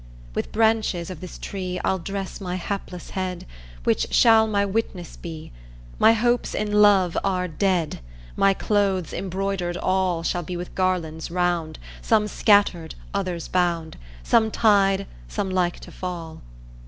[0.33, 3.45] With branches of this tree I'll dress my hapless head
[3.83, 5.51] Which shall my witness be
[5.99, 7.99] My hopes in love are dead;
[8.35, 15.05] My clothes embroidered all Shall be with garlands round Some scattered, others bound, Some tied,
[15.27, 16.41] some like to fall.